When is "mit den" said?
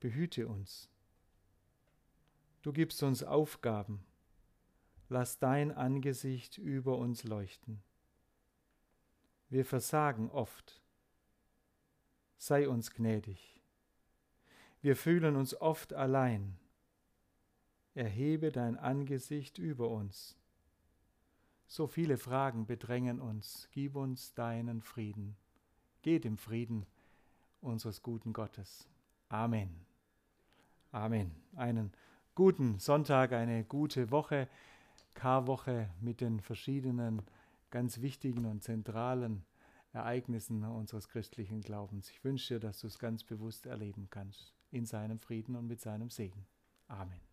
36.00-36.40